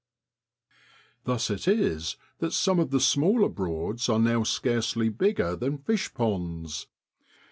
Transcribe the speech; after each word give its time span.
Thus 1.25 1.51
it 1.51 1.67
is 1.67 2.17
that 2.39 2.53
some 2.53 2.79
of 2.79 2.89
the 2.89 2.99
smaller 2.99 3.47
broads 3.49 4.09
are 4.09 4.17
now 4.17 4.41
scarcely 4.43 5.09
bigger 5.09 5.55
than 5.55 5.77
fish 5.77 6.11
ponds. 6.15 6.87